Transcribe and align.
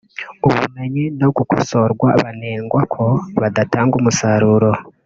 ubumenyi 0.47 1.03
no 1.19 1.29
gukosorwa 1.35 2.07
banengwa 2.21 2.81
ko 2.93 3.05
badatanga 3.39 3.93
umusaruro 3.99 4.69